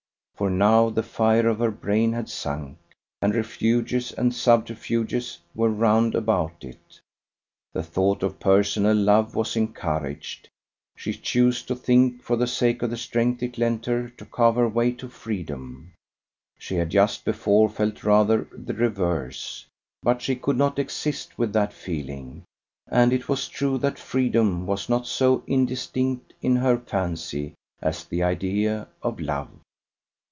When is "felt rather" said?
17.69-18.47